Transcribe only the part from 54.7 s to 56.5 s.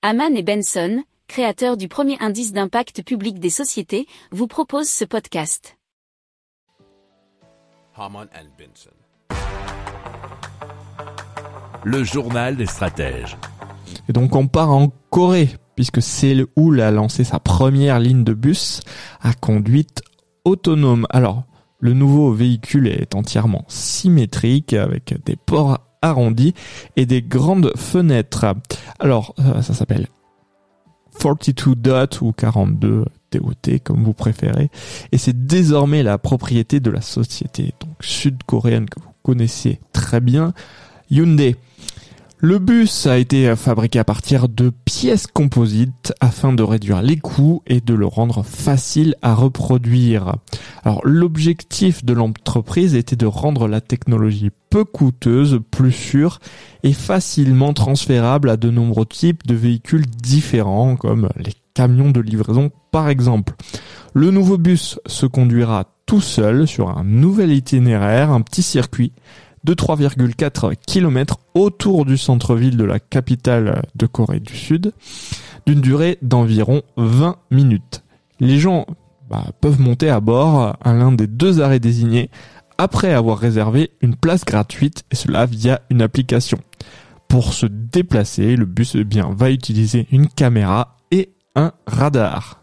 peu coûteuse, plus sûre